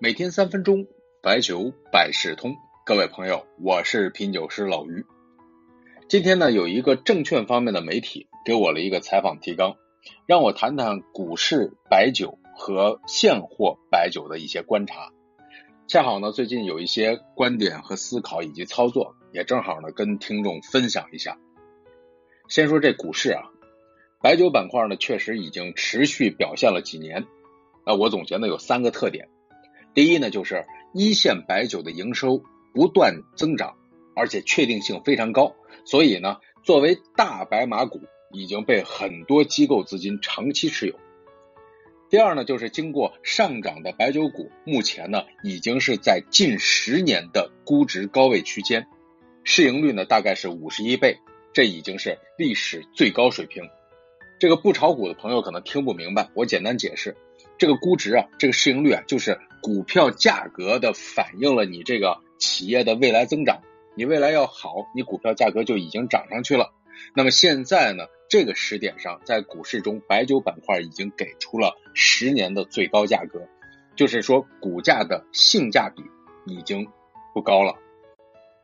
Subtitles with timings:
[0.00, 0.86] 每天三分钟，
[1.20, 2.54] 白酒百事通。
[2.86, 5.04] 各位朋友，我是品酒师老于。
[6.08, 9.74] 今天呢，有一个证券方面的媒体给我了一个采访提纲，
[10.24, 15.10] 让我谈谈股市白酒和现货白酒的一些观察。
[15.88, 21.36] 恰好呢，最近有一些观点和思考以及操作，也正好呢跟听众分享一下。
[22.46, 23.50] 先说这股市啊，
[24.22, 27.26] 白酒板块呢确实已经持续表现了几年。
[27.84, 29.28] 那我总结呢有三个特点。
[29.94, 32.42] 第一呢，就是一线白酒的营收
[32.72, 33.76] 不断增长，
[34.14, 38.00] 而且确定性非常高，所以呢，作为大白马股
[38.32, 40.94] 已经被很多机构资金长期持有。
[42.10, 48.86] 第二呢，就是经过上涨的白酒股，目前呢已经是在近十年的估值高位区间，
[49.42, 51.18] 市盈率呢大概是五十一倍，
[51.52, 53.64] 这已经是历史最高水平。
[54.38, 57.16] 这个不炒股的朋友可能听不明白，我简单解释，
[57.58, 59.40] 这个估值啊，这个市盈率啊，就是。
[59.62, 63.62] 股票价格的反映了你这个企业的未来增长，
[63.96, 66.72] 你未来要好，你股票价格就已经涨上去了。
[67.14, 73.48] 那么现在呢，这个时点上，在股市中，白酒板块已经给出了十年的最高价格，
[73.96, 76.02] 就是说股价的性价比
[76.46, 76.88] 已经
[77.34, 77.76] 不高了。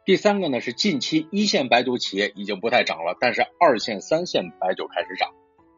[0.05, 5.31] 第三个呢是近期一线白酒企业已经不太涨了，但是二线、三线白酒开始涨，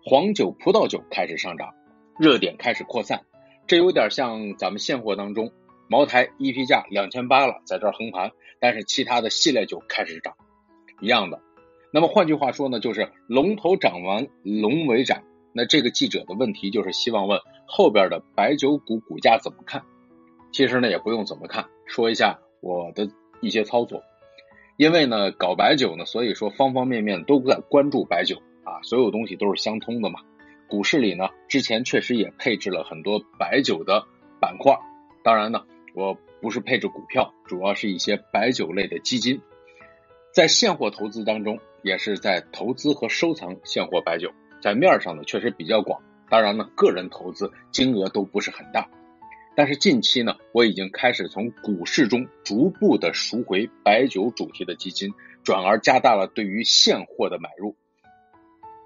[0.04, 1.74] 黄酒、葡萄酒开始上涨，
[2.18, 3.24] 热点开始扩散。
[3.66, 5.50] 这有点像咱们现货当中，
[5.88, 10.34] 茅台一批价两千八了，在这横盘，但是其他的系列酒开始涨，
[11.00, 11.40] 一样的。
[11.92, 15.22] 那么换句话说呢，就是龙头涨完龙尾涨。
[15.52, 19.82] 那这个记者的问题就是希望问后边的白酒股股价怎么看？
[20.52, 24.02] 其实呢也不用怎么看，说一下我的一些操作。
[24.76, 30.20] 因为呢搞白酒呢，所以说方方面面都在关注白酒啊，所有东西都是相通的嘛。
[30.68, 34.04] 股市里呢，之前确实也配置了很多白酒的
[34.40, 34.76] 板块，
[35.22, 35.64] 当然呢，
[35.94, 39.40] 我不是配置股票，主要是一些白酒类的基金。
[40.32, 46.02] 在现货投资当中，也是在投资和收藏现货白酒，在面上呢确实比较广。
[46.28, 48.90] 当然呢，个人投资金额都不是很大，
[49.54, 57.76] 但是近期呢，我已经开始从股市中逐步的赎回白酒主题的基金，转而加大了对于现货的买入。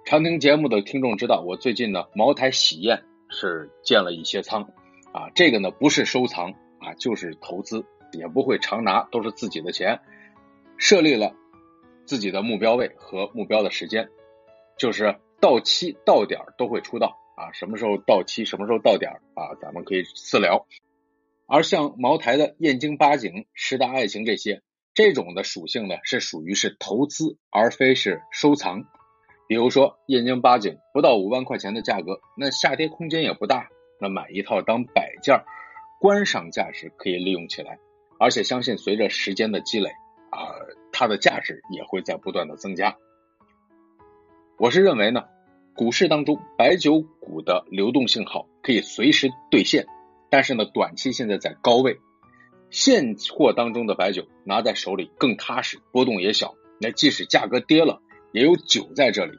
[0.04, 4.62] 常听节目的听众知道，我最近呢，茅台喜宴是建了一些仓，
[5.12, 10.00] 啊，这个呢不是收藏啊，就是投资，也不会常拿，都是自己的钱，
[10.78, 11.36] 设立了
[12.06, 14.08] 自己的目标位和目标的时间，
[14.76, 20.66] 就是到期到点都会出道啊，什么时候到期，什么时候到点啊，咱们可以私聊。
[21.46, 24.62] 而像茅台的燕京八景、十大爱情这些，
[24.92, 28.86] 这种的属性呢，是属于是投资，而非是收藏。
[29.50, 33.68] 比如说燕京八景不到五万块钱的价格，那下跌空间也不大，
[34.00, 35.42] 那买一套当摆件，
[36.00, 37.80] 观赏价值可以利用起来，
[38.20, 39.90] 而且相信随着时间的积累
[40.30, 40.54] 啊，
[40.92, 42.96] 它的价值也会在不断的增加。
[44.56, 45.24] 我是认为呢，
[45.74, 49.84] 股市当中白酒股的流动性好，可以随时兑现，
[50.30, 51.98] 但是呢，短期现在在高位，
[52.70, 58.00] 现货当中的白酒拿在手里更踏实，波动也小，那即使价格跌了。
[58.32, 59.38] 也有酒在这里。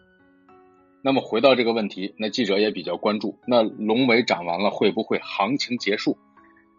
[1.03, 6.17] 那么回到这个问题，那记者也比较关注，那龙尾涨完了会不会行情结束？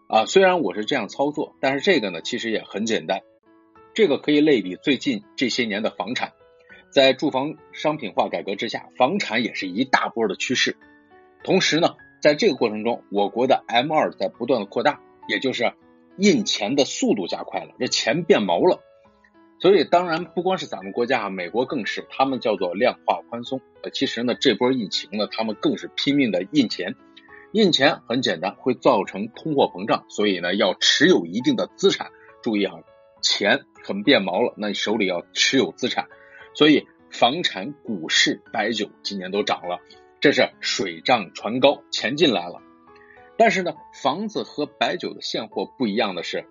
[0.09, 3.23] 啊，虽然我是这样操作，但是这个呢其实也很简单，
[3.95, 6.33] 这个可以类比最近这些年的房产，
[6.91, 10.77] 在住房商品化改革之下，房产也是一大波的趋势。
[11.43, 15.73] 同时呢，在这个过程中，我国的 M 二在不断的扩大，也就是
[16.17, 18.81] 印钱的速度加快了，这钱变毛了。
[19.63, 23.61] 所以，当然不光是咱们国家啊，美国更是，他们叫做量化宽松。
[23.85, 26.97] 呃，其实呢，这波疫情呢，他们更是拼命的印钱。
[27.53, 32.11] 印钱很简单，会造成通货膨胀，所以呢，要持有一定的资产。
[32.43, 32.75] 注意啊，
[33.23, 36.09] 钱很变毛了，那你手里要持有资产。
[36.55, 39.79] 所以，房产、股市、白酒今年都涨了，
[40.21, 42.61] 这是水涨船高，钱进来了。
[43.37, 46.47] 但是呢，房子和白酒的现货不一样的是，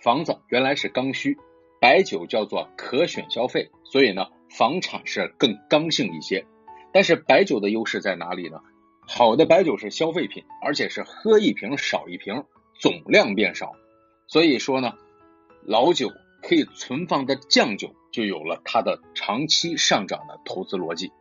[0.00, 1.36] 房子原来是刚需。
[1.84, 6.46] 白酒叫做可选消费，所以呢，房产是更刚性一些。
[6.94, 8.62] 但是白酒的优势在哪里呢？
[9.06, 12.44] 好的白酒是消费品，而且是喝一瓶少一瓶，
[12.80, 13.72] 总量变少。
[14.28, 14.94] 所以说呢，
[15.62, 16.10] 老酒
[16.40, 21.12] 可以存放的酱酒就有了它的长期上涨的投资逻辑。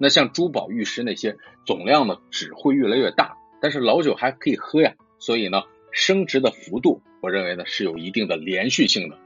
[0.00, 1.36] 那像珠宝玉石那些
[1.66, 9.18] 总量呢只会越来越大，但是老酒还可以喝呀，所以呢，升值的幅度我认为呢是有一定的连续性的。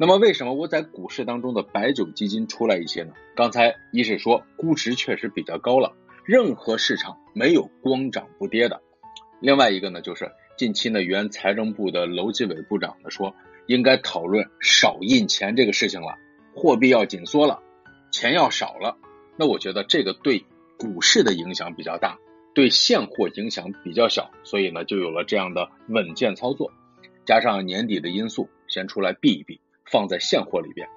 [0.00, 3.14] 那么为什么我在股市当中的白酒基金出来一些呢？
[3.34, 5.92] 刚才一是说估值确实比较高了，
[6.24, 8.80] 任何市场没有光涨不跌的。
[9.40, 13.34] 另外一个呢，就是近期呢，原财政部的楼继伟部长呢说，
[13.66, 16.16] 应该讨论少印钱这个事情了，
[16.54, 17.60] 货币要紧缩了，
[18.12, 18.96] 钱要少了。
[19.36, 20.44] 那我觉得这个对
[20.76, 22.18] 股市的影响比较大，
[22.54, 26.70] 对现货影响比较小，所以呢，就有了这样的稳健操作。
[27.24, 30.88] 加上年底的因素，先出来避一避，放在现货里边。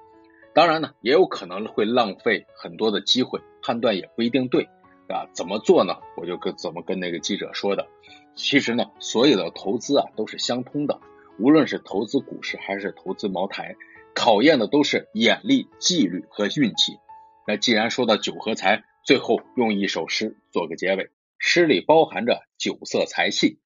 [0.54, 4.68] 当然呢，也有可能会浪费很多的机会，判断也不一定对。
[5.08, 5.98] 啊，怎么做呢？
[6.16, 7.86] 我就跟怎么跟那个记者说的。
[8.34, 11.00] 其实呢，所有的投资啊都是相通的，
[11.38, 13.76] 无论是投资股市还是投资茅台，
[14.14, 16.98] 考验的都是眼力、纪律和运气。
[17.46, 23.58] 那既然说到酒和财，最后用一首诗做个结尾，诗里包含着酒色财气。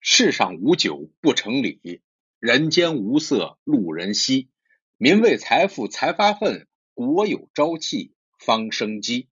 [0.00, 2.00] 世上无酒不成礼，
[2.40, 4.48] 人间无色路人稀。
[4.96, 9.26] 民为财富财发愤，国有朝气方生机。